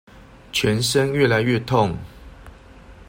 [0.51, 1.95] 全身越來越痛